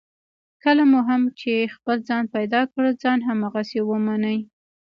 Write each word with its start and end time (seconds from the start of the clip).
کله 0.63 0.83
مو 0.91 0.99
هم 1.09 1.21
چې 1.39 1.71
خپل 1.75 1.97
ځان 2.09 2.23
پیدا 2.35 2.61
کړ، 2.71 2.83
ځان 3.03 3.19
هماغسې 3.29 3.79
ومنئ. 3.83 4.39